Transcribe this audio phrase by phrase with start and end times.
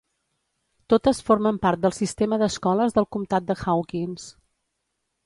[0.93, 4.27] Totes formen part del sistema d'escoles del comtat de Hawkins.